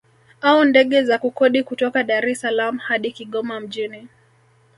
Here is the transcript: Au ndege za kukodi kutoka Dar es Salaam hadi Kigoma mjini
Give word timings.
Au 0.41 0.65
ndege 0.65 1.03
za 1.03 1.17
kukodi 1.17 1.63
kutoka 1.63 2.03
Dar 2.03 2.25
es 2.29 2.41
Salaam 2.41 2.77
hadi 2.77 3.11
Kigoma 3.11 3.59
mjini 3.59 4.07